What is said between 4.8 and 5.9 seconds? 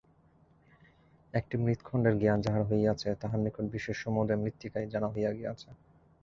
জানা হইয়া গিয়াছে।